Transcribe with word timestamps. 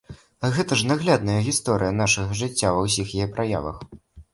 А 0.47 0.49
гэта 0.55 0.77
ж 0.79 0.87
наглядная 0.93 1.37
гісторыя 1.49 1.91
нашага 2.01 2.41
жыцця 2.43 2.67
ва 2.79 2.91
ўсіх 2.91 3.07
яе 3.23 3.33
праявах! 3.39 3.77